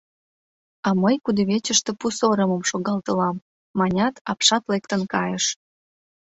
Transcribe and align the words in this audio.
А 0.87 0.89
мый 1.01 1.15
кудывечыште 1.25 1.91
пу 1.99 2.07
сорымым 2.17 2.61
шогалтылам,— 2.69 3.37
манят, 3.79 4.15
апшат 4.31 4.63
лектын 4.71 5.01
кайыш. 5.13 5.45